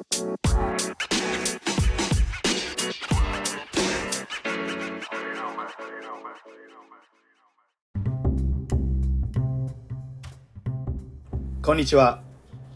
[0.00, 0.04] こ
[11.74, 12.22] んにちは。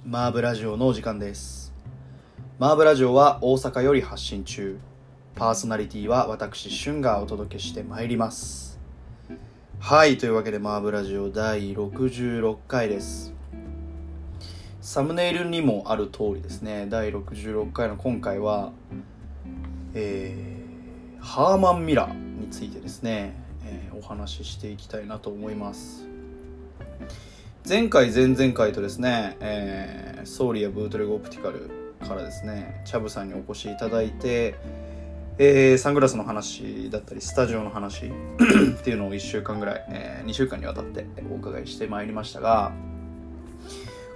[0.04, 1.72] マーブラジオのお時間です。
[2.58, 4.80] マーブラジオは大阪より発信中。
[5.36, 8.80] パーソナリティは私シュンがお届けしてまいります。
[9.78, 13.41] はいというわけでマーブラジオ第66回です。
[14.82, 16.86] サムネイルにもある通りですね。
[16.90, 18.72] 第66回の今回は
[19.94, 23.32] えー、ハーマンミラーについてですね、
[23.64, 26.08] えーお話ししていきたいなと思います。
[27.66, 34.56] 前回前々回とですね、えーソーリアブートレグオプティカルからですねチャブさんにお越しいただいて、
[35.38, 38.10] えーサングラスの話だったりスタジオの話っ
[38.82, 42.72] ていうのを1週間ぐらい、え2週間にわたってお伺いしてまいりましたが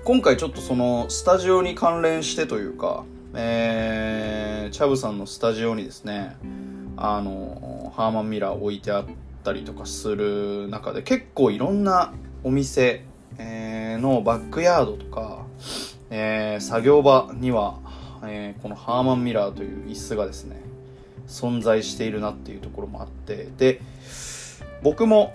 [0.06, 6.36] 今回ちょっとそのスタジオに関連してというか、えーチャブさんのスタジオにですね
[6.96, 9.04] あのハーマンミラー置いてあっ
[9.42, 13.02] たりとかする中で結構いろんなお店、
[13.38, 15.44] えーのバックヤードとか、
[16.10, 17.80] えー作業場には、
[18.22, 20.62] えーこのハーマンミラーという椅子がですね
[21.26, 23.80] 存在しているなっていうところもあってで
[24.84, 25.34] 僕も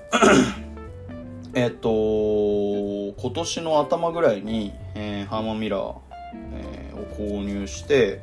[1.54, 5.96] えっと今年の頭ぐらいに、えーハーマンミラー、
[6.54, 8.22] えーを購入して、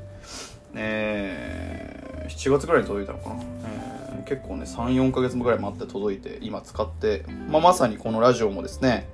[0.74, 9.08] えー7月ぐらいに届いたのかな、えー結構ね34ヶ月ぐらい待って届いて今使って、まあ、まさにこのラジオもですね、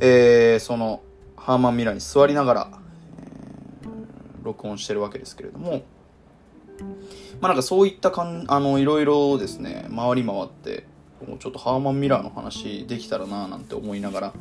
[0.00, 1.02] えーその
[1.36, 5.82] ハーマンミラーに座りながら、えー録音してるわけですけれども
[7.40, 10.84] まあなんかそういったかんあのいろいろですね回り回って
[11.26, 14.32] もうちょっとハーマンミラーの話できたらななんて思いながら、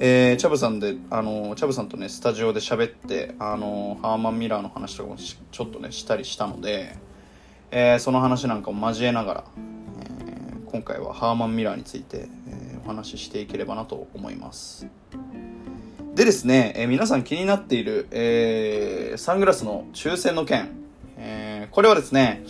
[0.00, 6.96] えーチャブさんであのチャブさんとねスタジオで喋ってあのハーマンミラーの話とかもちょっとねしたりしたので、
[7.70, 14.86] えーその話なんかも交えながら、えー今回はハーマンミラーについて、えお話ししていければなと思います。
[16.14, 20.70] でですね、え皆さん気になっている、えサングラスの抽選の件、
[21.16, 22.42] えこれはですね、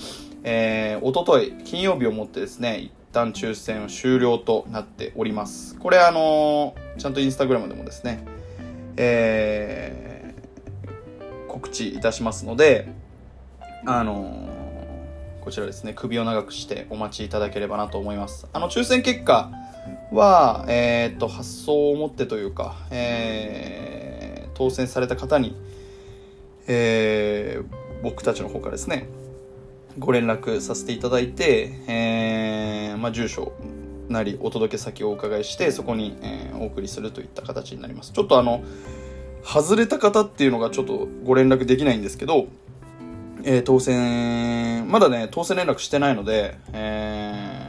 [0.49, 5.79] えー、おととい金曜日をもってですね旦抽選は終了となっております。
[5.79, 8.23] これあのーちゃんとインスタグラムでもですね
[8.97, 12.89] えー告知いたしますので
[13.87, 18.49] あのーこちらですね首を長くしてお待ちいただければなと思います。
[18.53, 19.51] あの抽選結果
[20.13, 25.57] は、えー、と発送をもってというか、えー当選された方に、
[26.67, 29.09] えー僕たちの方からですね
[29.99, 33.53] ご連絡させていただいて、えーまあ、住所
[34.09, 38.13] なりお届け先をお伺いしてそこに、えーお送りするといった形になります。
[38.13, 38.65] ちょっとあの
[39.45, 42.49] 外れた方っていうのがちょっとご連絡できないんですけど、
[43.45, 47.61] えー当選まだね当選連絡してないので、え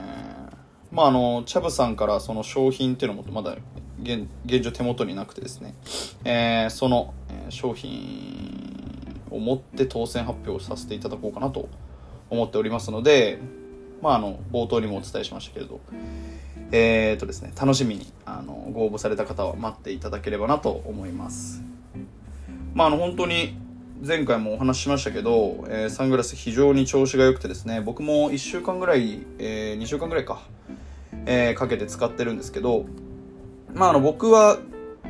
[0.91, 3.57] ーまああのチャブさんからその商品っていうのもまだ
[4.01, 5.75] 現現状手元になくてですね、
[6.23, 7.13] えーその、
[7.49, 11.67] 商品を持って当選発表させていただこうかなと
[12.29, 13.39] 思っておりますので、
[14.01, 15.79] まあ、あの冒頭にもお伝えしましたけれど、
[16.71, 21.63] えーとですね、楽しみにあのご応募された方は待っていただければなと思います。
[22.73, 23.57] まあ、あの本当に
[24.05, 30.41] 前回もお話ししましたけど、えーサングラス非常に調子が良くてですね僕も1週間ぐらい、え2週間ぐらいか、
[31.25, 32.85] えーかけて使ってるんですけど、
[33.73, 34.59] まあ、あの僕は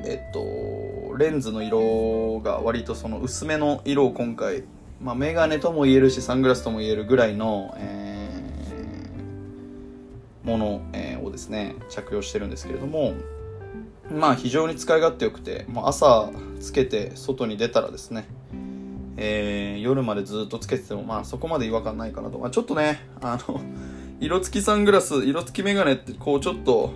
[0.05, 4.63] えっとレンズの色が割とその薄めの色を今回、
[5.01, 8.17] まあ、メガネとも言えるしサングラスとも言えるぐらいの、えー
[10.47, 13.13] もの、えーをですね着用してるんですけれども
[14.09, 16.31] まあ非常に使い勝手よくてもう朝
[16.61, 18.25] つけて外に出たらですね、
[19.17, 23.61] えー夜までずっとつけててもまあそこまで違和感ないかなと、まあ、ちょっとねあの
[24.19, 26.91] 色付きサングラス色付きメガネってこうちょっと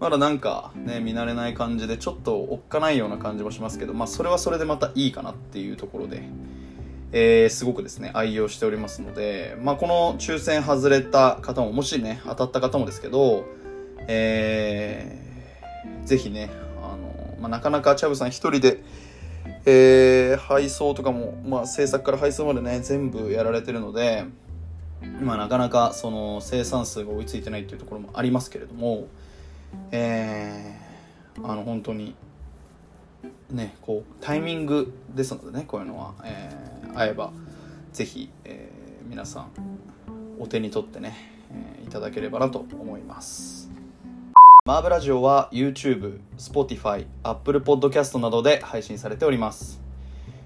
[0.00, 6.22] まだなんかね見慣れない感じでちょっとおっかないような感じもしますけどまあそれはそれでまたいいかなっていうところで、
[7.12, 13.44] えーすごくですね愛用しておりますのでまあこの抽選外れた方ももしね当たった方もですけど
[14.08, 16.50] えーぜひね
[16.82, 18.82] あの、まあ、なかなかチャブさん一人で
[19.64, 24.24] えー配送とかも、まあ、制作から配送までね全部やられてるので、
[25.22, 29.06] まあ、なかなかその生産数が追いついてないっていうところもありますけれども、
[29.90, 30.84] えー
[31.42, 32.14] あの本当に
[33.50, 37.32] ねこうタイミングですのでねこういうのは、えー合えば
[37.92, 39.50] ぜひ、えー皆さん
[40.38, 41.16] お手に取ってね、
[41.50, 43.70] えーいただければなと思います。
[44.66, 49.80] マーブラジオは YouTube、Spotify、Apple Podcast などで配信されております。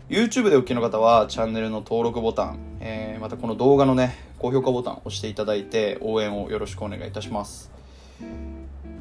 [0.08, 7.70] YouTube でお聞きの方はチャンネルの登録ボタン、えー、またこの動画のね、高評価ボタンを押していただいて応援をよろしくお願いいたします。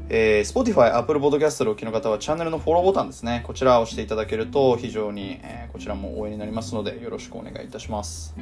[0.09, 3.43] えー、Spotify、Apple Podcast でお聞きの方はチャンネルのフォローボタンですね。
[3.45, 8.33] こちらを押していただけると非常に、えー、こちらも応援になりますのでよろしくお願いいたします。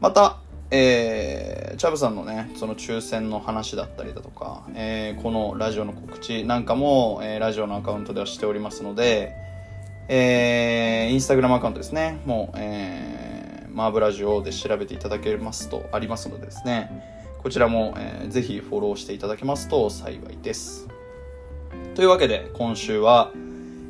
[0.00, 0.38] また、
[0.70, 9.34] えー、チャブさんのね、その抽選の話だったりだとか、えー、このラジオの告知なんかも、えー、ラジオのアカウントではしておりますので、
[10.06, 12.20] えー、インスタグラムアカウントですね。
[12.24, 17.17] もう、えー、マーブラジオで調べていただけますとありますのでですね、
[17.48, 20.86] こちらも、えー、ぜひフォローしていただけますと幸いです。
[21.94, 23.32] というわけで、今週は、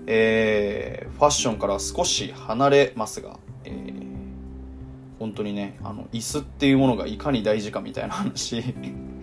[0.07, 4.07] えー、ファッションから少し離れますが、えー、
[5.19, 8.63] 本当にね、あの、椅子っていうものがいかに大事かみたいな話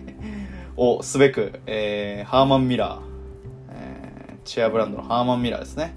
[0.76, 3.00] をすべく、えー、ハーマンミラー、
[3.70, 5.94] えー、チェアブランドのハーマンミラーですね。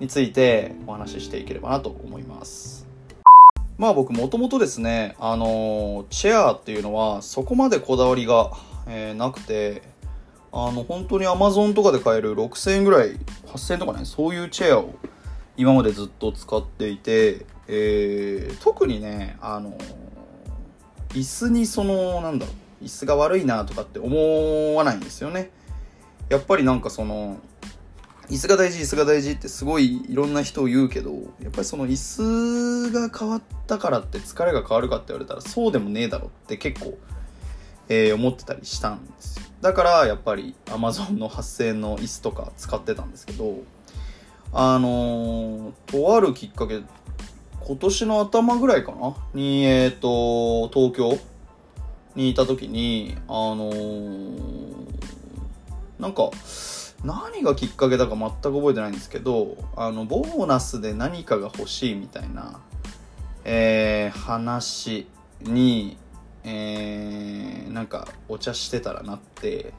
[0.00, 2.77] についてお話ししていければなと思います。
[3.78, 8.50] まあ僕もともとですね、あのチェアっていうのはそこまでこだわりが、
[8.88, 9.82] えー、なくて、
[10.50, 13.12] あの本当に Amazon とかで買える6000円ぐらい、
[13.46, 14.94] 8000円とかね、そういうチェアを
[15.56, 19.78] 今までずっと使っていて、えー、特にね、あの
[21.10, 22.52] 椅子にその、なんだろ
[22.82, 25.50] う、椅子が悪いなとかって思わないんですよね。
[26.28, 27.38] やっぱりなんかその、
[28.30, 36.98] 椅子が大事椅子が大事ってすごいいろんな人を言うけどやっぱりその椅子が変わったからって疲れが変わるかって言われたらそうでもねえだろって結構、
[37.88, 39.46] えー、思ってたりしたんですよ。
[39.60, 43.62] だからやっぱり Amazon の8000円の椅子とか使ってたんですけど
[44.52, 46.82] あのー、とあるきっかけ
[47.60, 49.16] 今年の頭ぐらいかな？
[49.34, 51.18] にえっ、ー、と東京？
[52.14, 54.84] にいた時にあのー、
[56.00, 56.30] なんか
[57.04, 62.60] 何がきっかけだか全く覚えてないんですけどあのボーナスで何かが欲しいみたいな、
[63.44, 65.08] えー、話
[65.40, 65.96] に、
[66.44, 69.72] えー、なんかお茶してたらなって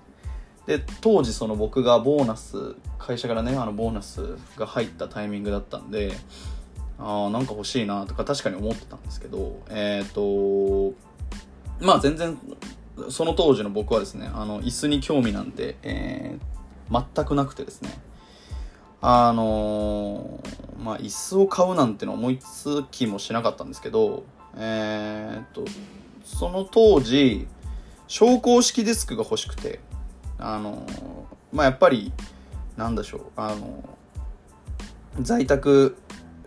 [0.65, 6.13] で当時その僕がボーナス会社からねあのボーナスが入ったタイミングだったんで
[6.99, 10.95] あなんか欲しいなとか確かに思ってたんですけどえっ、ー、と
[11.81, 12.37] まあ全然
[13.09, 16.58] その当時の僕はですねあの椅子に興味なんて、えー、
[16.91, 17.89] 全くなくてですね。
[19.01, 24.25] あのー、まあ椅子を買うなんての思いつきもしなかったんですけど
[24.57, 25.63] えー、っと
[26.25, 27.47] その当時
[28.07, 29.79] 昇降式デスクが欲しくて
[30.37, 30.93] あのー、
[31.53, 32.11] まあやっぱり
[32.75, 33.97] なんでしょうあの
[35.21, 35.97] 在宅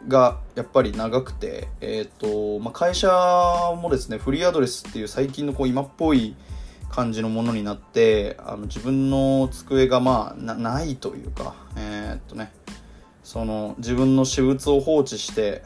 [0.09, 3.09] がやっぱり長くて、えっ、と、まあ、会社
[3.81, 6.35] もですね、フリーアドレスっていう最近のこう今っぽい
[6.93, 12.53] 感じのものになってあの自分の机がまあないというかえー、っとね
[13.25, 15.63] その自分の私物を放置して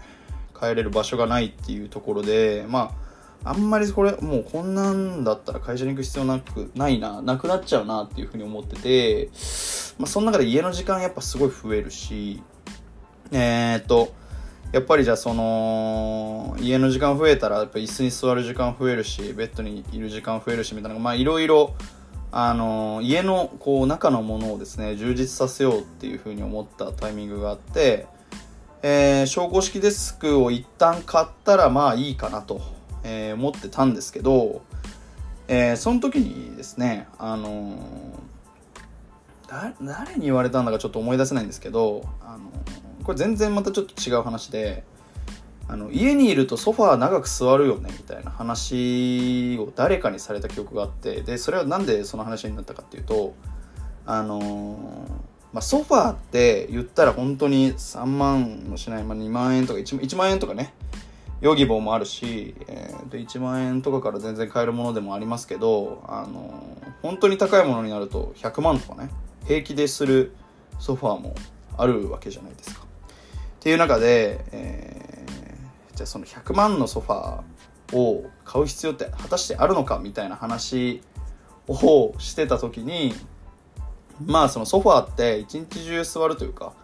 [0.59, 2.95] 帰れる場所がないっていうところでま
[3.45, 9.29] ああんまりこれもうこんなんだったら会社に行く必要なくないななくなっちゃうなっていうふうに思ってて、
[9.99, 12.43] まあ、その中で家の時間やっぱすごい増えるし
[13.33, 14.15] えー、っと
[14.73, 21.75] やっぱりじゃあその家の時間増えたらやっぱ椅子に座る時間増えるしベッドにいる時間増えるしみたいなまあいろいろ
[22.33, 28.07] あの家のこう中のものをですね充実させようっていうふうに思ったタイミングがあって、
[28.83, 32.61] えー、昇降式デスクを一旦買ったらまあいいかなと、
[33.05, 34.63] えー、思ってたんですけど、
[35.49, 37.79] えー、その時にですねあの
[39.81, 42.51] 誰に言われたんだかちょっと思い出せないんですけどあの
[43.07, 44.83] これ全然またちょっと違う話で
[45.69, 53.35] あの家にいるとソファー長く座るよねみたいな話を誰かにされた記憶があってでそれは何でその話になったかっていうと
[54.07, 54.45] あのー、
[55.53, 60.75] まあ、ソファーって言ったら本当に3万もしない、まあ、2万円とか 1, 1万円とかね
[61.41, 69.11] ヨギボーもあるし、えー、で1万円とかから全然買えるものでもありますけど、あのー、本当に高いものになると100万とかね
[69.47, 70.35] 平気でする
[70.81, 71.37] ソファーも
[71.79, 72.86] あるわけじゃないですか。
[73.67, 81.03] っていう中で、えー、じゃあその100万のソファーを買う必要って果たしてあるのかみたいな話
[81.67, 83.13] をしてた時に
[84.25, 86.75] まあそのソファーって一日中座るというか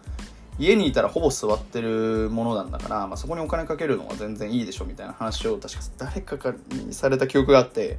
[0.59, 6.53] 家にいたらほぼ座ってるものなんだから、まあ、そこにお金かけるのは全然いいでしょみたいな話を確か誰か
[6.85, 7.97] にされた記憶があって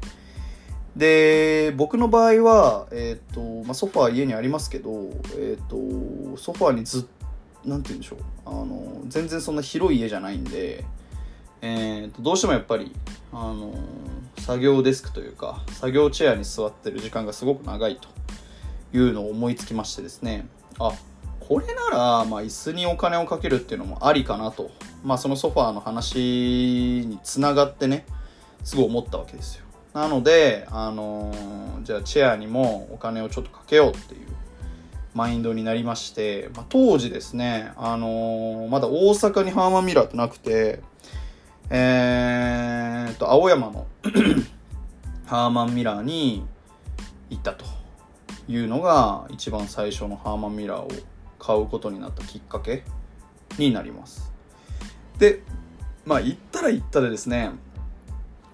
[0.95, 4.91] で僕の場合は、えーとまあ、ソファー家にありますけど、
[5.39, 7.05] えーとソファーにずっ
[7.65, 8.19] 何て言うんでしょう。
[8.47, 10.85] あの全然そんな広い家じゃないんで、
[11.63, 12.93] えー、とどうしてもやっぱり
[13.33, 13.75] あの
[14.39, 18.09] 作業デスクというか作業チェアに座ってる時間がすごく長いと
[18.97, 20.47] いうのを思いつきましてですね。
[20.79, 20.93] あ
[21.41, 24.71] これなら、まあ、椅子にお金をかけるっていうのもありかなと。
[25.05, 28.07] まあそのソファーの話につながってね
[28.65, 29.65] すごい思ったわけですよ。
[29.93, 34.27] なのであのー、じゃあチェアにもお金をちょっとかけようっていう
[35.15, 40.81] マインドになりまして、まあ、当時ですね、あのー、まだ大阪にハーマンミラーってなくて、
[41.71, 43.87] えー、と、青山の
[45.27, 46.45] ハーマンミラーに
[47.31, 47.65] 行ったと
[48.49, 50.89] いうのが一番最初のハーマンミラーを
[51.39, 52.85] 買うことになったきっかけ
[53.57, 54.33] になります。
[55.19, 55.43] で、
[56.05, 57.51] まあ行ったら行ったでですね、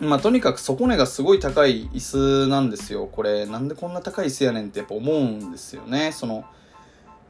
[0.00, 3.06] まあとにかく底根がすごい高い椅子なんですよ。
[3.06, 6.12] これ、なんでこんな高い椅子やねんってやっぱ思うんですよね。
[6.12, 6.44] その、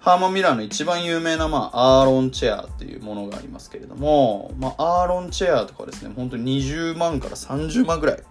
[0.00, 8.22] ハーマンミラーの一番有名な、まあ、アーロンチェアっていうものがありますけれども、まあ、アーロンチェアとかですね、本当に20万から30万ぐらい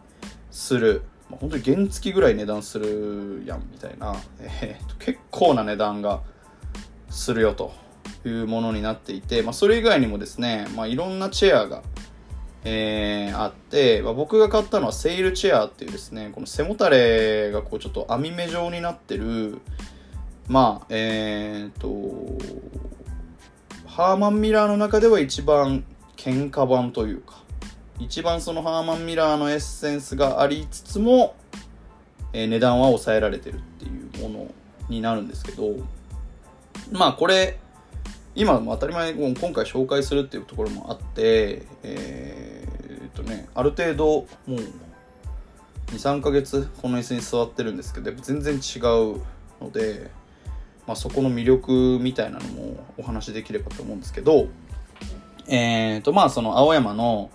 [0.50, 6.22] する、まあ、本当に原付ぐらい値段するやんみたいな、えー、結構な値段が
[7.12, 7.72] するよと
[8.26, 11.84] いうものになっていて、まあ、それ以外にもですね、まあ、いろんなチェアが
[12.64, 19.60] えー、あって、まあ、僕が買ったのはセイルチェアっていうですねこの背もたれがこうちょっと網目状になってる
[20.48, 22.38] まあえっ、ー、と
[23.86, 25.86] ハーマンミラーの中では一番
[26.18, 27.44] 喧嘩版というか
[27.98, 31.36] 一番そのハーマンミラーのエッセンスがありつつも、
[32.34, 33.90] えー、値段は抑えられてるってい
[34.24, 34.52] うもの
[34.90, 35.76] になるんですけど
[36.92, 37.58] まあこれ
[38.36, 42.39] 今当たり前今回紹介するっていうところもあって、え、
[43.30, 44.06] ね、ある程度
[44.46, 44.60] もう
[45.94, 49.22] 23ヶ月この椅子に座ってるんですけど全然違う
[49.64, 50.12] ので、
[50.86, 54.48] まあ、そこの魅力みたいなのもお話しできればと思うんですけど
[55.48, 57.32] えー、とまあその青山の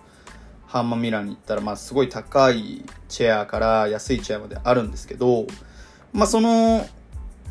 [0.66, 5.46] ハンマーミラーに行ったらまあすごい高いチェアから安いチェアまであるんですけど
[6.12, 6.86] まあその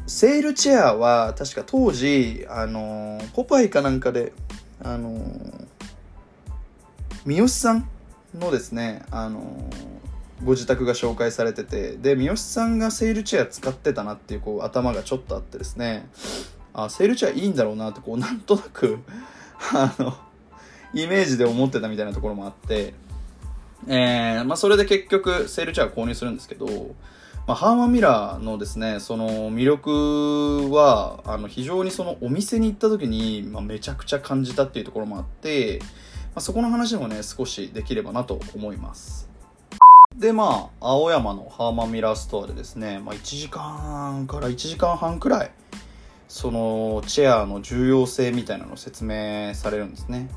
[0.06, 4.34] セールチェアは確か当時、あの、ポパイかなんかで、
[4.84, 5.16] あの、
[7.26, 7.90] 三好さん
[8.36, 16.08] のですね、あのー、ご自宅が紹介されてて、で、三好さんがセールチェア使ってたなっていうこう頭がちょっとあってですね、
[16.74, 19.00] あ、セールチェアいいんだろうなってこうなんとなく
[19.74, 20.16] あの、
[20.94, 22.94] イメージで思ってたみたいなところもあって、
[23.88, 26.68] えー、まあそれで結局セールチェア購入するんですけど、
[27.46, 35.82] まあ、ハーマンミラーのですね、その魅力は、あの、非常にそのお店に行った時に、まあ、めちゃくちゃ感じたっていうところもあって、
[36.34, 39.30] まあ、そこの話もね、少しできればなと思います。
[40.16, 45.52] で、まあ、青山のハーマンミラーストアでですね、まあ、1時間から1時間半くらい、
[46.28, 50.30] そのチェアの重要性みたいなのを説明されるんですね。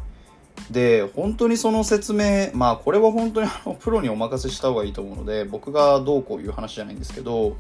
[0.71, 7.57] で本当にその説明まあこれは本当にあのプロにお任せした方がいいと思うので僕がどうこういう話じゃないんですけど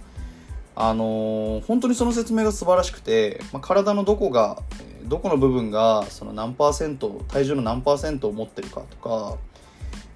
[0.76, 4.62] あのー、本当にその説明が素晴らしくて、まあ、体のどこが
[5.04, 9.36] どこの部分がその何パーセント体重の何パーセントを持ってるかとか、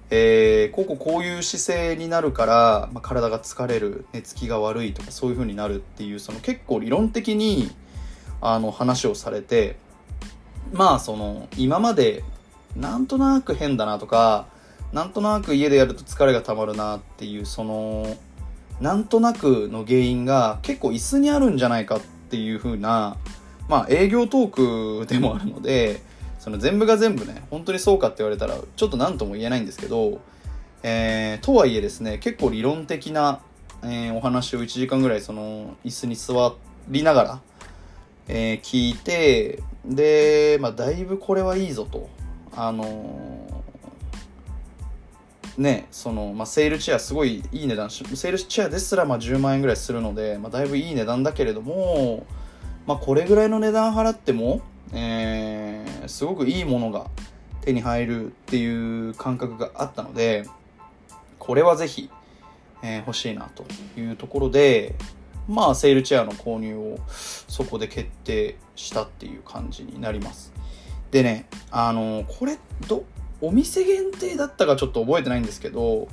[0.09, 7.71] えー、こここういう姿勢になるから、まあ、体が疲れる寝つきが悪いとかそういう風になるっていうその結構理論的に
[8.39, 9.75] あの話をされて
[10.71, 12.23] まあその今まで
[12.75, 14.47] なんとなく変だなとか、
[14.93, 18.17] なんとなく家でやると疲れがたまるなっていう、その、
[18.81, 23.15] なんとなくの原因が結構椅子にあるんじゃないかっていう風な、
[23.69, 26.01] まあ営業トークでもあるので、
[26.39, 30.19] その全部が全部ね、本当にそうかって言われたらちょっと何とも言えないんですけど、
[30.81, 33.41] えー、とはいえですね、結構理論的な、
[33.83, 36.53] えー、お話を1時間ぐらいその椅子に座
[36.89, 37.41] りながら、
[38.27, 42.09] えー、聞いて、で、まあだいぶこれはいいぞと。
[42.53, 43.60] あの、
[45.57, 52.25] ねその、まあ、セールチェアすごいいい値段セールチェアですらまあ10万円ぐらいするので、まあ、だいぶいい値段だけれども、
[52.85, 54.61] まあ、これぐらいの値段払っても、
[54.93, 57.07] えー、すごくいいものが
[57.61, 60.45] 手に入るっていう感覚があったので
[61.37, 62.09] これはぜひ、
[62.83, 63.65] えー、欲しいなと
[63.99, 64.95] いうところで
[65.47, 70.53] まあセールチェアの購入をそこで決定したっていう感じになります。
[71.11, 73.03] でね、あのこれ、ど、
[73.41, 76.07] お店限定だったかちょっと覚えてないんですけど、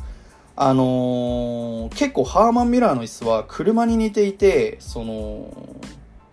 [0.57, 5.77] あのー、結構ハーマンミラーの椅子は車に似ていて、その、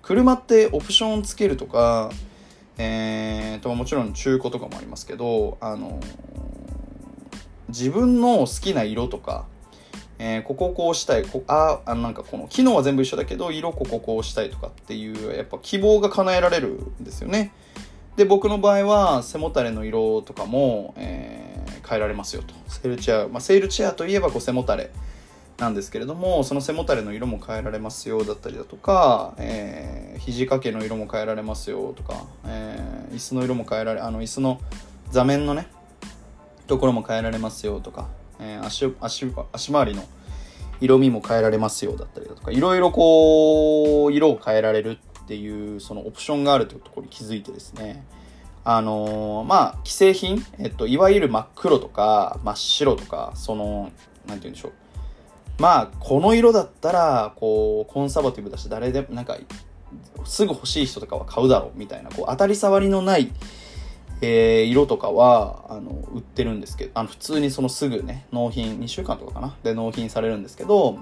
[0.02, 2.10] 車ってオプションつけるとか、
[2.78, 6.06] えー、と、もちろん中古とかもありますけど、あのー、
[7.68, 9.46] 自分の好きな色とか、
[10.18, 17.52] えー、こここうしたい、こあ、あなんかこの、機能は全部一緒だけど、色こここうしたいとかっていう、やっぱ希望が叶えられるんですよね。
[18.16, 22.54] で、僕の場合は背もたれの色とかも、えー、変えられますよと。
[22.68, 24.92] セールチェア、まあ、セールチェアといえばこう背もたれ
[25.58, 34.62] なんですけれども、その背もたれの色も変えられますよだったりだとか、えー、肘掛けの色も変えられますよとか、えー、椅子の色も変えられ、あの椅子の
[35.12, 35.68] 座面のね
[36.68, 38.08] ところも変えられますよとか、
[38.40, 40.04] えー、足足足回りの
[40.82, 48.06] 色味も変えられますよだったりだとかいろいろこう色を変えられるっていうそのオプションがあるというところに気づいてですね。
[48.64, 53.92] あのー、まあ既製品、えっと、いわゆる真っ黒とか真っ白とかその
[54.28, 54.72] なんて言うんでしょう。
[55.60, 59.38] まあこの色だったらこうコンサバティブだし誰でもなんか
[60.26, 63.32] すぐ欲しい人とかは買うだろうみたいなこう当たり障りのない
[64.22, 71.00] えー、色とかは、あの、売ってるんですけど、あの、普通にそのすぐね、納品、2週間とかかなで納品されるんですけど、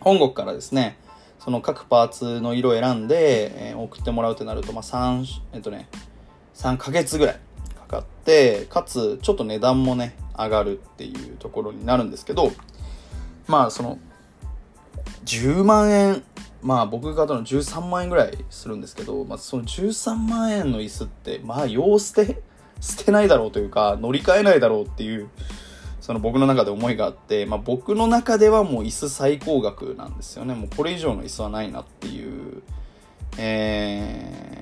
[0.00, 0.96] 本国からですね、
[1.42, 5.88] その各パーツの色を選んで、えー、送ってもらうとなると、まあ、3、えっとね、
[6.54, 7.40] 3ヶ月ぐらい
[7.80, 12.52] かかって、かつ、ちょっと値段もね、上がるっていうところになるんですけど、
[13.48, 13.98] まあ、その、
[15.24, 16.22] 10万円
[16.62, 22.40] まあ僕が買ったの13万円ぐらいするんですけど、まあ、その13万円の椅子って、まあ、よう捨て、
[22.80, 25.28] 捨てないだろうというか、乗り換えないだろうっていう、
[26.02, 30.52] その僕の中で思いがあって、まあ僕の中ではもう椅子最高額なんですよね。
[30.52, 32.60] もうこれ以上の椅子はないなっていう、
[33.38, 34.60] え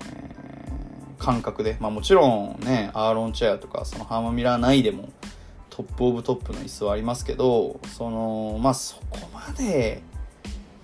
[1.18, 1.78] ー、感覚で。
[1.80, 5.08] まあもちろんね、アーロンチェアとか、そのハーマミラー内でも
[5.70, 10.02] top of top の椅子はありますけど、その、まあそこまで、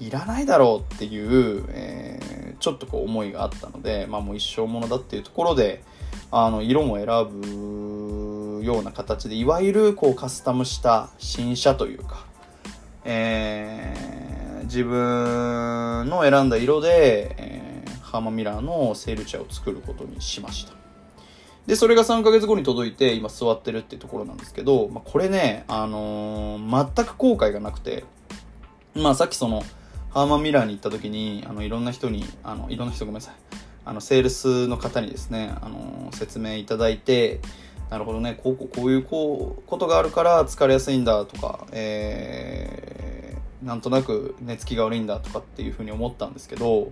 [0.01, 5.83] いらないだろうっていう、えー、ちょっとこう思いがあったので、まあもう一生ものだっていうところで、
[6.31, 12.25] あの、色も選ぶような形で、いわゆるこうカスタムした新車というか、
[13.05, 20.73] えー、自分の選んだ色で、えー、ハーマンミラーのセイルチェアを作ることにしました。
[21.67, 28.05] で、それが3ヶ月後に届いて、今座ってるっていうところなんですけど、まあ、これね、あのー、全く後悔がなくて、
[28.95, 29.63] まあさっきその、
[30.11, 33.35] ハーマンミラーに行った時に、あの、いろんな人に、あの、いろんな人ごめんなさい。
[33.87, 37.41] あの、セールスの方にですね、あの、説明いただいて、
[37.89, 46.91] なるほどね、こう、こういうこうことがあるから疲れやすいんだとか、えー、なんとなく寝つきが悪いんだとかっていうふうに思ったんですけど、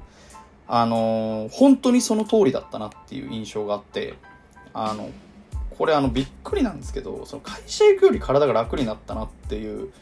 [0.69, 4.15] あの、本当にその通りだったなっていう印象があって、
[4.73, 5.11] あの、
[5.77, 9.93] これあの、びっくりなんですけど、その会社行くより体が楽になったなっていう、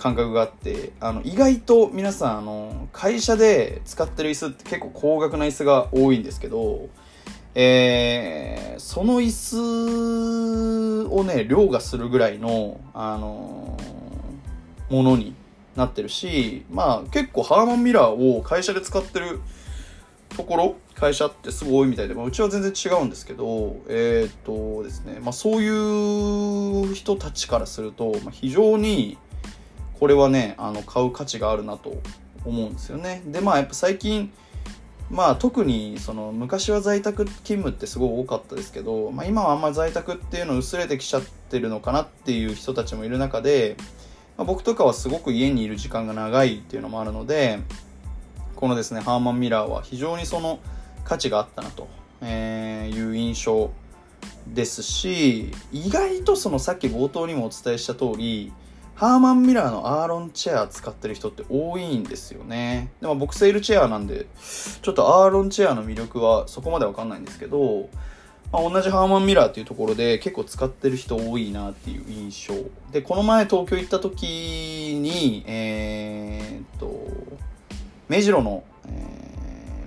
[0.00, 6.88] 感覚があってあの意外と皆さんあの会社で使ってる椅子って結構高額な椅子が多いんですけど、
[7.54, 15.34] えー、その椅子をね凌駕するぐらいの、あのー、ものに
[15.76, 19.40] なってるしまあ結構ハーマンミラーを会社で使ってる
[20.30, 29.18] ところ会社ってすごい多いみたいで、まあ、うちは全然違うんですけどえー、っとですねまあそういう人たちからすると、まあ、非常に
[30.00, 32.00] これはねあの買う価値があるなと
[32.44, 33.22] 思うんですよね。
[33.26, 34.32] でまあやっぱ最近
[35.10, 43.76] まあ特にその昔は在宅勤務ってすごい多かったですけど、まあ、今はあんまり在宅っていうの薄れてきちゃってるのかなっていう人たちもいる中で、
[44.38, 47.58] まあ、僕とかはすごく家にいる時間が長いっていうのもあるので
[48.54, 50.60] このですねハーマンミラーは非常にその
[51.04, 51.88] 価値があったなと
[52.22, 53.70] えいう印象
[54.46, 58.52] ですし意外とそのさっき冒頭にもお伝えした通り
[59.00, 62.92] ハーマンミラーのアーロンチェア使ってる人って多いんですよね。
[63.00, 64.26] でも僕セールチェアなんで、
[64.82, 67.88] ちょっとアーロンチェアの魅力はそこまでわかんないんですけど、
[68.52, 72.54] まあ、同じハーマンミラーっていうところで結構使ってる人多いなっていう印象。
[72.92, 77.06] で、この前東京行った時に、えー、っと、
[78.10, 78.90] 目白の、え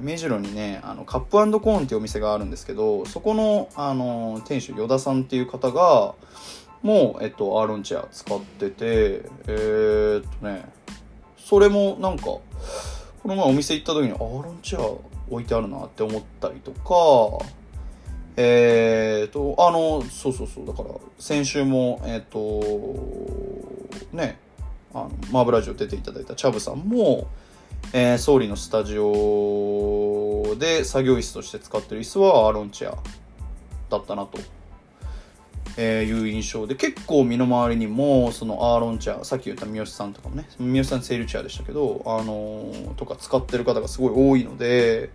[0.01, 6.15] ー、目白にね、あのカップコーンっていうお店があるんですけど、そこの、あの、店主、与田さんっていう方が、
[6.83, 10.65] も、えっと、アーロンチェア使ってて、えー、っとね、
[11.37, 12.43] それもなんか、こ
[13.25, 14.97] の前お店行った時にアーロンチェア
[15.29, 17.45] 置いてあるなって思ったりとか、
[18.35, 22.61] えーと、あの、そうそうそう、だから、先週も、えっ、と、
[24.11, 24.39] ね、
[24.93, 27.27] あの、マーブラジオ出ていただいたチャブさんも、
[27.91, 32.97] えー、総理のスタジオで作業椅子として使ってる椅子はアーロンチェア
[33.89, 34.39] だったなと
[35.77, 45.09] えー、いう印象で結構身の回りにもそのアーロンチェアさっき言った三好さんとかもね三好さんセールチェアでしたけどあのー、とか使ってる方がすごい多いので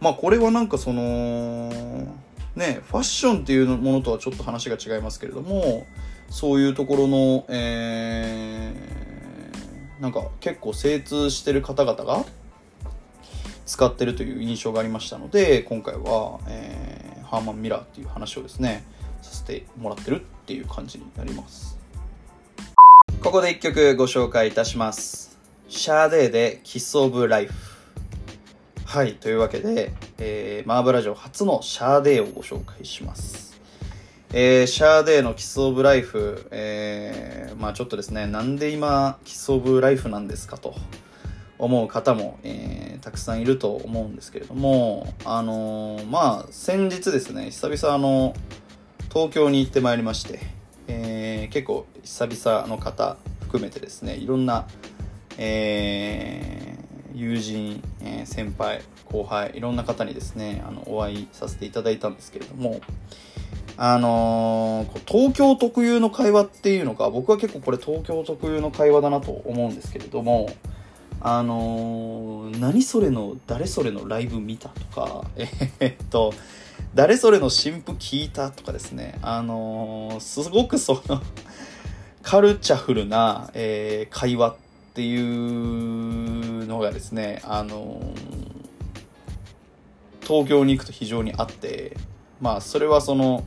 [0.00, 1.70] まあこれはなんかその
[2.54, 5.86] ねファッションっていうものとはちょっと話が違いますけれども
[6.28, 12.24] そういうところの、えー、なんか結構精通してる方々が
[13.64, 18.84] 使ってるという印象がありましたので今回は、えー、ハーマンミラーっていう話をですね
[19.24, 21.78] させてもらってるっていう感じになります。
[23.22, 25.38] ここで一曲ご紹介いたします。
[25.68, 27.54] シャーデーで Kiss of Life。
[28.84, 33.60] はいというわけで、えー、マーブラ史上初のシャーデーをご紹介します。
[34.32, 40.74] えー、シャーデーの Kiss of Life、えー、まあちょっとですね、なんで今、 Kiss of Life なんですかと。
[41.58, 48.34] 思う方も、えー、たくさんいると思うんですけれども、あのー、まあ先日ですね、久々あの、
[49.14, 50.40] 東京に行ってまいりまして、
[50.88, 54.66] えー、結構久々の方含めてですね、いろんな、
[55.38, 62.80] えー、友人、えー、先輩、後輩、いろんな方にですね、あの、お会いさせていただいたんですけれども、
[63.76, 70.48] あのー、東京特有の会話っていうのか、僕は結構これ東京特有の会話だなと思うんですけれども、
[71.20, 76.34] あのー、何それの誰それのライブ見たとか、 えー、っと、
[76.94, 81.20] 誰それの新譜聞いたとかですね、あのー、すごくその
[82.22, 84.56] カルチャフルな、えー、会話っ
[84.94, 88.00] ていうのがですね、あの
[90.22, 91.96] 東京に行くと非常にあって、
[92.40, 93.44] まあ、それはその、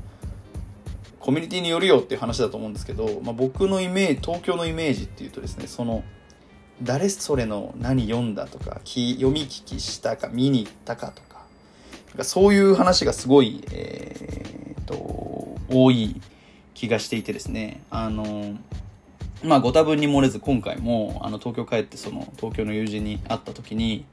[1.19, 6.05] コミュニティによるよっていう話だと思うんですけど、まあ、僕のイメージ東京のイメージっていうとですねその
[6.81, 11.26] 誰それの何読んだとか読み聞きしたか見に行ったかとか
[12.21, 14.95] そういう話がすごい、えー、と
[15.69, 16.19] 多い
[16.73, 17.83] 気がしていてですね。
[17.89, 18.55] あの
[19.43, 24.05] まあご多分に漏れず今回もあの東京帰ってその東京の友人に会った時に、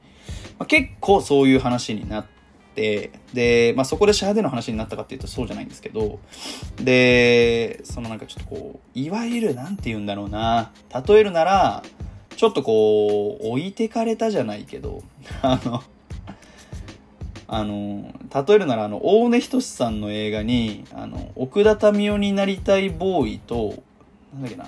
[0.59, 2.25] まあ、結構そういう話になっ
[2.75, 6.19] て、で、まあ、そこでシャーデの話になったかっていうとそうじゃないんですけど、
[6.77, 10.71] で、そのなんかちょっとこう、いわゆるなんて言うんだろうな、
[11.07, 11.83] 例えるなら、
[12.35, 15.03] ちょっとこう、置いてかれたじゃないけど、
[15.41, 15.83] あの、
[17.57, 18.13] あの、
[18.45, 23.81] 例えるなら、あの、大根仁さんの映画に、あの、奥田民生になりたいボーイと、
[24.33, 24.65] なんだっけな、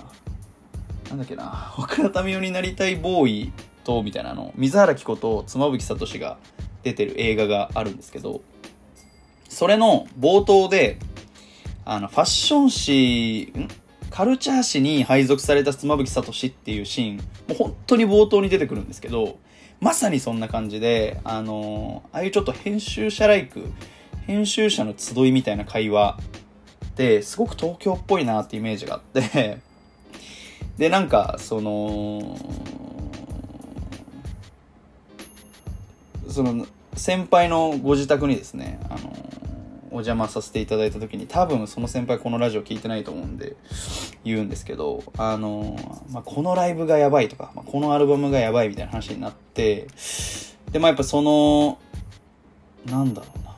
[1.09, 3.51] なんだっけな、奥田民生になりたいボーイ
[3.83, 6.37] と、みたいなあの、水原希子と妻夫木聡が
[6.83, 8.39] 出てる映画があるんですけど、
[9.49, 10.97] それの冒頭で、
[11.83, 13.67] あの、ファッション誌、ん？
[14.09, 19.39] カルチャー誌に配属された妻夫木聡っていうシーン、もう本当に冒頭に出てくるんですけど、
[19.79, 23.65] まさにそんな感じで、あのああいうちょっと編集者ライク、
[24.25, 26.17] 編集者の集いみたいな会話
[26.85, 29.59] ってすごく東京っぽいなってイメージがあって
[30.77, 32.37] で、なんか、その、
[36.29, 39.15] その、先輩のご自宅にですね、あの、
[39.97, 43.55] お邪魔させていただいた時に、多分その先輩このラジオ聞いてないと思うんで、
[44.23, 45.77] 言うんですけど、あの、
[46.11, 49.87] まあ、このライブがやばいとか、まあ、このアルバムがやばいみたいな話になって、
[50.71, 51.79] で、まあ、やっぱその、
[52.85, 53.55] なんだろうな。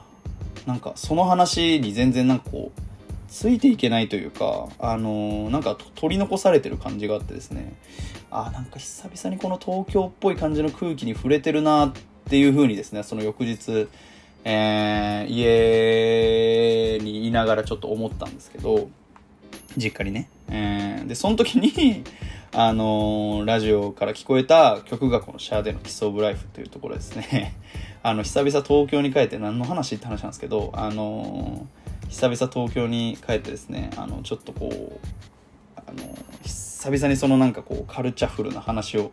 [0.66, 2.82] なんか、その話に全然なんかこう、
[3.30, 7.76] ついていけないというか、あのなんか取り残されてる感じがあってですね、
[8.32, 11.92] あ、なんか久々にこの東京っぽい感じの空気に触れてるなっ
[12.28, 13.88] ていう風にですね、その翌日、
[14.44, 18.90] えー、家にいながらちょっと思ったんですけど、
[19.78, 20.30] 実家にね。
[20.50, 22.04] えー、で、その時に、
[22.52, 27.54] あのー、ラジオから聞こえた曲がこのシャーデのキスオブライフというところですね。
[28.02, 35.00] あの、久々東京に帰って何の話って話なんですけど、あのー、久々東京に帰ってですね、あの、ちょっとこう、
[35.76, 39.12] あの、久々にそのなんかこう、カルチャフルな話を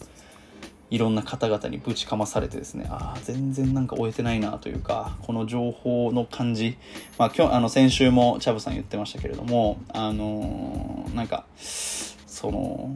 [0.90, 6.78] いろんな方々にぶちかまされてですね、ああ、全然なんか終えてないなというか、この情報の感じ、
[7.18, 12.94] まあ今日、あの先週もチャブさん言ってましたけれども、あのー、なんか、その、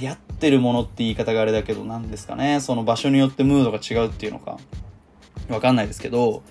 [0.00, 4.58] 流行ってるものって言い方があれだけど、何ですかね、その場所によってムードが違うっていうのか、
[5.48, 6.42] わかんないですけど、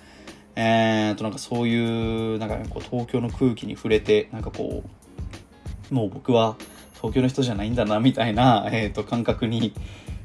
[0.56, 4.82] えーと、なんかそういう、なんかこう東京の空気に触れて、なんかこ
[5.90, 6.56] う、もう僕は
[6.96, 9.72] 東京の人じゃないんだな、みたいな、え、ー、と、感覚に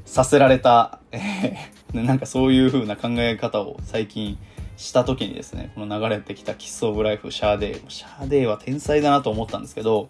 [0.04, 4.38] させられた、えー、 なんかそういう風な考え方を最近
[4.76, 7.82] した時にですね、この流れてきた Kiss of Life、シャーデー。
[7.88, 10.08] シャーデーは天才だなと思ったんですけど、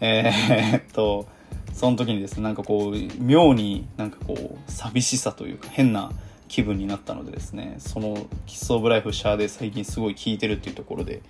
[0.00, 1.26] えー、っと、
[1.72, 6.10] その時にですね、なんかこう、妙になんかこう、寂しさというか変な
[6.48, 11.22] 気分になったのでですね、その Kiss of Life、シャーデー最近すごい聴いてるっていうところで、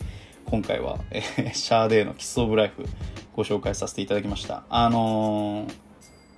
[0.47, 2.87] 今回は、えー、シャーデーの Kiss of Life
[3.37, 4.65] ご紹介させていただきました。
[4.71, 5.75] あのー、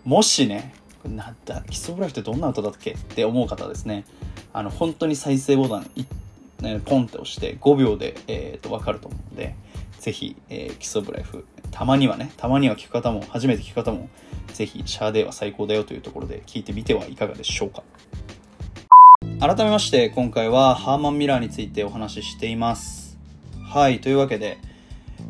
[0.04, 0.74] もしね、
[1.08, 4.04] なんだ、 Kiss of Life ってどんな歌だっけって思う方はですね、
[4.52, 5.90] あの、本当に再生ボタン、
[6.60, 9.54] ね、ポンって押して5秒で、えー、と、わかると思うので、
[9.98, 14.08] ぜひ、えー、 Kiss of Life、たまにはね、たまには聞く方も、初めて聞く方も、
[14.52, 17.82] ぜひ、シャーデーは最高だよというところで聞いてみてはいかがでしょうか。
[19.40, 23.18] 改めまして、今回はハーマンミラーについてお話ししています。
[23.62, 24.58] はい、というわけで、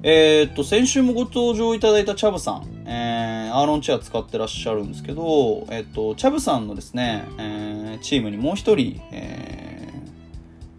[0.02, 9.70] えー、っと、先週もご登場いただいたチャブさん、えー、アーロンチェア使ってらっしゃるんですけど、えー、っと、チャブさんのですね、えー、チームにもう一人、え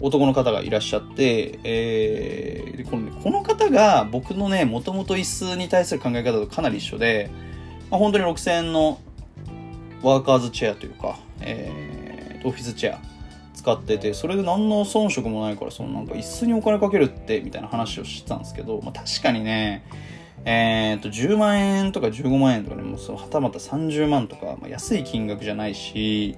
[0.01, 7.29] 男の方がいらっしゃって、えー、このこの方が僕のね、もともと椅子に対する考え方とかなり一緒で、
[7.91, 8.99] まあ、本当に6000円の
[10.01, 13.10] ワーカーズチェアというか、えー、オフィスチェア
[13.61, 19.85] 使ってて、それで何の遜色もないから、そのなんか椅子にお金かけるって、みたいな話をしてたんですけど、まあ確かにね、
[20.43, 26.35] えー、っと、10万円とか15万円とかね、もうそのはたまた30万とか、まあ、安い金額じゃないし、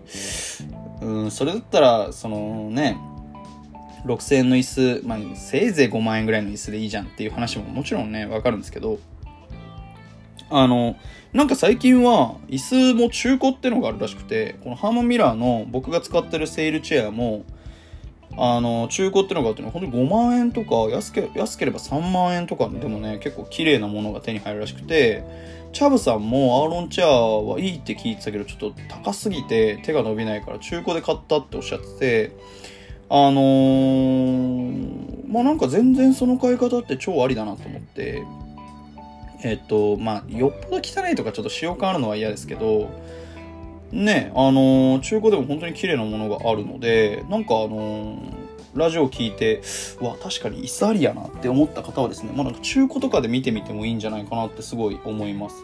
[1.01, 2.97] うん、それだったら、そのね、
[4.05, 8.99] 6000円の椅子、まあ、せいぜい5万円ぐらいの椅子でいいじゃんっていう話ももちろんね、わかるんですけど、
[10.55, 10.95] あの、
[11.33, 17.43] なんか最近は椅子も中古ってのがあるらしくて、このハーマンミラーの僕が使ってるセールチェアも、
[18.37, 25.23] あの、中古ってのがあってね、ほんと5万円とか安け、安ければ3万円とかでもね、結構綺麗なものが手に入るらしくて、
[25.73, 32.31] チャブさんもアーロンチェアはいいって聞いてたけど、ちょっと高すぎて手が伸びないから中古で買ったっておっしゃってて、
[33.09, 38.23] あのー、まあなんか全然その買い方って超ありだなと思って、
[39.43, 42.89] えっと、まあ、よっぽど汚いとかちょっと使用感あるのは嫌ですけど、
[43.91, 48.43] ね、あのー、中古でも本当に綺麗なものがあるので、なんかあのー、
[48.75, 49.61] ラジオを聞いて、
[50.01, 55.63] うわ、確かに椅子ありやなって思った方はですね、まあ、なんか中古とかで見てみてもいいんじゃないかなってすごい思います。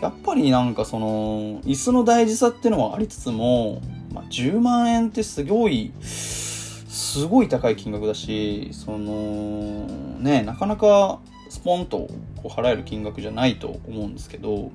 [0.00, 3.80] やっぱりなんかその、椅子の大事さってのはありつつも、
[4.12, 9.86] まあ、10万円ってすごい、すごい高い金額だし、その、
[10.18, 12.08] ね、なかなかスポンと
[12.42, 14.70] こう払える金額じゃないと思うんですけど、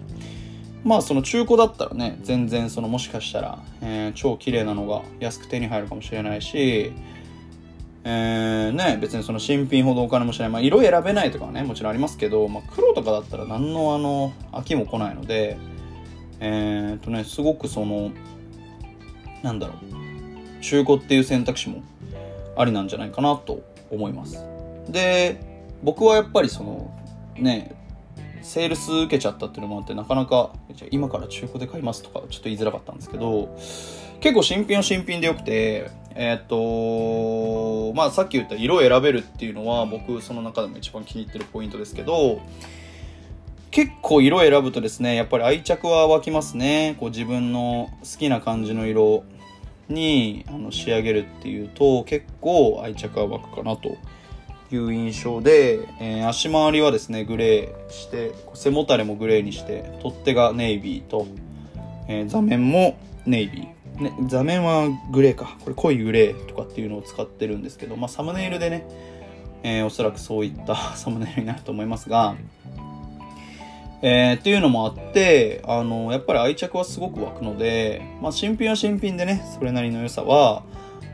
[0.83, 6.93] まあその中古だったらね、全然そのもしかしたら、えー、超綺麗なのが安く手に入るかもしれないし、
[8.03, 10.49] えー、ね、別にその新品ほどお金もしない。
[10.49, 15.57] まあ色選べないとかはね、もちろんありますけど、まあ黒とかだったら何のあの、飽きも来ないので、
[16.39, 18.11] えー、っとね、すごくその、
[19.43, 21.83] なんだろう、中古っていう選択肢も
[22.55, 24.37] ありなんじゃないかなと思います。
[24.89, 25.39] で、
[25.83, 26.96] 僕はやっぱりその、
[27.39, 27.75] ね、
[28.41, 30.51] セールス受けちゃったっていうのもあって、なかなか、
[30.91, 33.55] 今から中古で買いますとかちょっと言いづらかったんですけど、
[34.19, 42.41] 結構新品は新品でよくて、えー、っと、まあさっき言った色を選べるっていうのは僕その中でも一番気に入ってるポイントですけど、
[43.69, 46.95] 結構色選ぶとですね、やっぱり愛着は湧きますね。
[46.99, 49.23] こう自分の好きな感じの色
[49.89, 53.97] にあの仕上げるっていうと結構愛着が湧くかなと
[54.75, 61.27] いう印象で、えー、足回りはですねグレーして背もたれもグレーにして取っ手がネイビーと、
[62.07, 68.87] えー、座面もネイビー、ね、座面はグレーかこれ濃いグレーとかっていうのを使ってるんですけど、まあ、サムネイルでね、
[69.63, 72.35] えー、おそらくそういった サムネイルになると思いますが
[74.01, 80.61] えー、っていうのもあって、あの、やっぱり愛着はすごく湧くので、まあ、新品は新品でね、それなりの良さは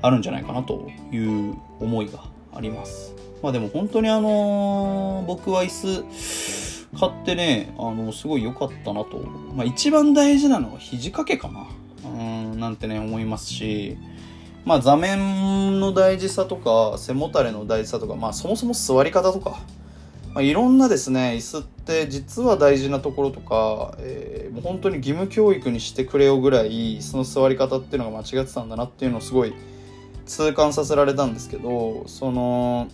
[0.01, 3.15] あるんじゃないかなという思いがあります。
[3.43, 9.17] まあでも本当にあのー、僕は椅子買ってね、あの、すごい良かったなと。
[9.53, 11.67] まあ一番大事なのは肘掛けかな。
[12.09, 13.97] うん、なんてね、思いますし、
[14.63, 19.59] まあ座面の大事さとか、背もたれの大事さとか、まあそもそも座り方とか、
[20.33, 29.53] まあ、いろんなですね、椅子って実は大事なところとか、えー、もう本当に義務教育にしてくれよぐらい、その座り方っていうのが間違ってたんだなっていうのをすごい
[30.25, 32.87] 痛感させられたんですけど、その、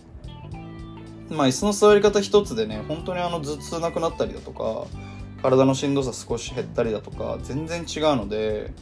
[1.30, 4.86] まあ椅子の座り方一つでね、本当にあの頭痛なくなったりだとか、
[5.42, 8.72] 体のしんどさ少し減ったりだとか、全然違うので、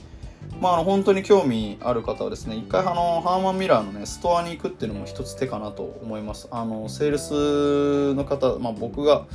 [0.61, 6.49] まあ、あの本当に興味ある方はですね、一回あのハーマンミラーのね、ストアに行くっていうのも一つ手かなと思います。
[6.51, 9.27] あの、セールスの方、まあ僕が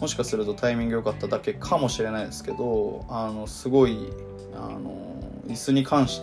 [0.00, 4.10] もしかするとタイミング良かっただけかもしれないですけど、あの、すごい、
[4.54, 5.16] あの、
[5.48, 6.22] 椅子に関し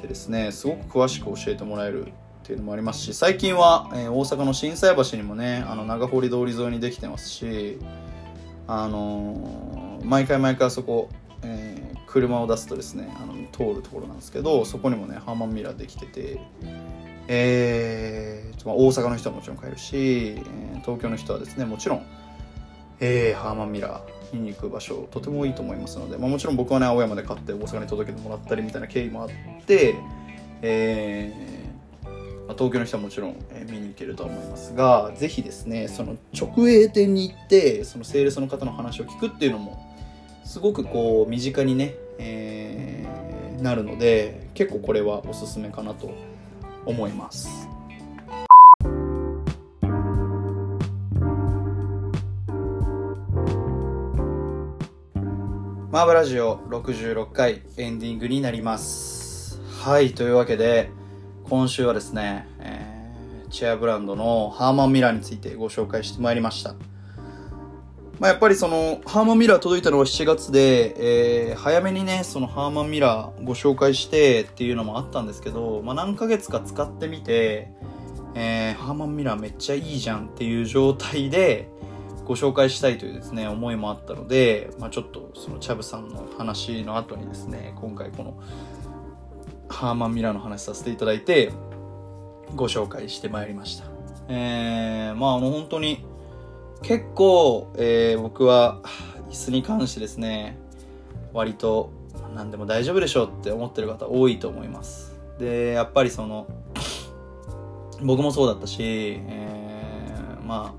[0.00, 2.12] てですね、すごく詳しく教えてもらえる
[2.46, 7.78] っていうのもありますし、最近は、えー、大阪の心斎橋にもね、あの、長堀通り沿いにできてますし、
[8.68, 11.08] あの毎回毎回そこ、
[11.42, 16.40] えー、車を出すとですね、あの、通るところなんですけどそこにもねハーマンミラーできてて
[17.28, 22.06] えー、大阪の人はもちろん買えるし、えー、東京の人はですねもちろん、
[23.00, 29.28] えー、ハーマンミラー見に行く場所とてもいいと思いますので、まあ、もちろん僕はね青山で買って大阪に届けてもらったりみたいな経緯もあっ
[29.66, 29.96] て
[30.62, 31.55] えー、
[32.46, 39.82] まあ、東京の人はもちろん、えー、見に行けると思いますがぜひですねその直営店に行ってそのセールスの方の話を聞くっていうのも
[40.44, 42.86] すごくこう身近にね、えー
[43.60, 46.10] なるので結構これはおすすめかなと
[46.84, 47.68] 思います。
[55.90, 59.60] マーブラジオ66回エンディングになります。
[59.80, 60.90] はいというわけで
[61.48, 66.74] 今週はですね、えー、チェアブランドのハーマンミラーについてご紹介してまいりました。
[68.18, 77.70] まあ、やっぱりその、ハーマンミラー届いたのは7月で、えー、早めにね、そのハーマンミラーご紹介してっていうのもあったんですけど、まあ、何ヶ月か使ってみて、
[78.34, 81.68] えー、ハーマンミラーめっちゃいいじゃんっていう状態で、
[82.24, 88.34] ご紹介したいというですね、思いもあったので、まあ、ちょっとそのチャブさんの話の後にですね、今回この
[89.68, 91.52] ハーマンミラーの話させていただいて、
[92.54, 93.84] ご紹介してまいりました。
[94.28, 96.04] えー、まあもう本当に、
[96.82, 98.80] 結構、えー、僕は
[99.30, 100.58] 椅子に関してですね、
[101.32, 101.90] 割と
[102.34, 105.18] 何でも大丈夫でしょうって思ってる方多いと思います。
[105.38, 106.46] で、やっぱりその、
[108.02, 110.74] 僕もそうだったし、えー、ま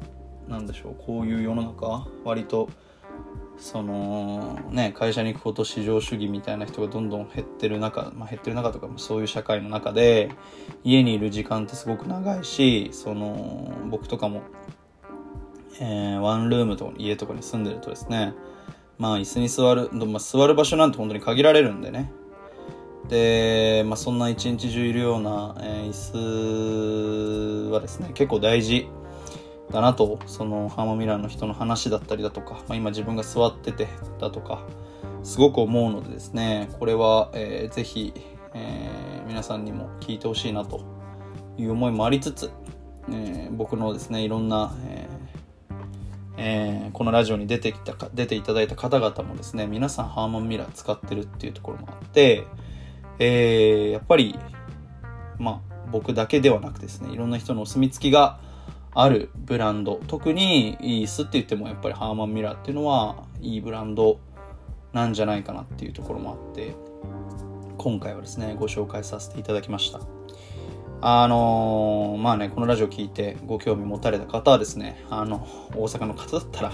[0.48, 2.70] あ、なんでしょう、こういう世の中、割と、
[3.58, 10.30] そのね会社に行くこと至上主義みたいな人がどんどん減ってる中、まあ、減ってる中とかもそういう社会の中で
[10.84, 14.44] 家にいる時間ってすごく長いしその僕とかも、
[15.80, 18.34] えー、ワンルームとか家とかに住んでるとですね
[19.00, 22.12] まあ椅子に座る、まあ、座る場所なんて本当に限られるんでね。
[23.10, 28.90] で、まあ、そんな一日中いるような、えー、椅子はですね結構大事。
[29.72, 33.88] だなと、そのハーマミラーの人の話だったりだとか、まあ、今自分が座ってて
[34.20, 34.66] だとか、
[35.24, 38.14] すごく思うのでですね、これは、えー、ぜひ、
[38.54, 40.82] えー、皆さんにも聞いてほしいなと
[41.58, 42.52] いう思いもありつつ、
[43.10, 45.08] えー、僕のですね、いろんな、え
[46.38, 52.46] えー、このラジオに出てきたか、出ていただいた方々もですね、皆さんハーマンミラー使ってるっていうところもあって、
[53.20, 54.38] えー、やっぱり、
[55.40, 58.40] まあ、僕だけではなくですね、いろんな人のお墨付きが、
[58.94, 60.00] あるブランド。
[60.08, 64.20] 特にイースって言ってもやっぱりハーマンミラーっていうのはいいブランド
[64.94, 66.76] なんじゃないかなっていうところもあって
[67.78, 70.00] 今回はですねご紹介させていただきました。
[71.00, 76.72] あのー、まあねこのラジオ聞いてご興味持たれた方はですねあの大阪の方だったら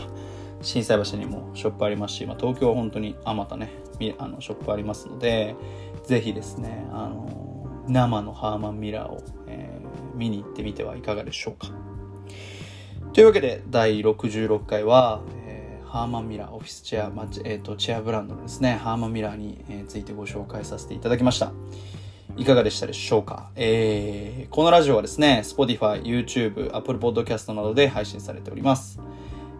[0.62, 3.70] 心斎橋にもショップありますし、まあ、東京は本当にあまたね
[4.18, 5.58] あのショップありますので
[6.06, 11.93] ぜひですねあのー、生のハーマンミラーを、えー、見に行ってみてはいかがでしょうか。
[13.14, 21.52] というわけで、第66回は、えー、ハーマンミラーオフィスチェア、まえーと、チェアブランドのですね、ハーマンミラーに、ついてご紹介させていただきました。
[22.36, 29.00] いかがでしたでしょうか、えー、このラジオはですね、Spotify、YouTube、Apple Podcast などで配信されております。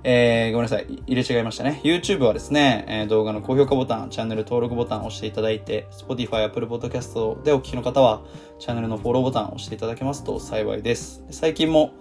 [0.06, 0.86] えー、ごめんなさい。
[1.08, 1.80] 入れ違いましたね。
[1.84, 8.22] YouTube はですね、えー、動画の高評価ボタン、チャンネル登録ボタンを押していただいて、Spotify、Apple Podcast でお聞きの方は、
[8.60, 11.24] チャンネルのフォローボタンを押していただけますと幸いです。
[11.30, 11.94] 最近も、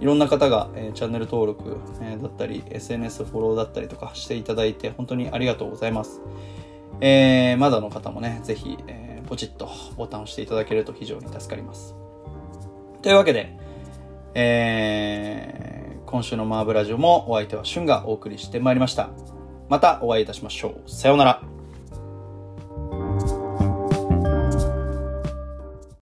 [0.00, 6.20] いろんな方が、え、チャンネル登録、え、だったり、SNS フォローだったりとかしていただいて、本当にありがとうございます。
[7.00, 11.94] えー、まだの方もね、ぜひ、えー、ポチッとボタンを押していただけると非常に助かります。
[13.02, 13.56] というわけで、
[14.34, 19.10] えー、今週のマーブラジオもお相手はシュンがお送りしてまいりました。
[19.68, 20.90] またお会いいたしましょう。
[20.90, 21.59] さようなら。